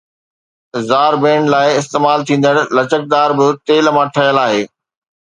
[0.89, 4.65] زار بينڊ لاءِ استعمال ٿيندڙ لچڪدار به تيل مان ٺهيل آهي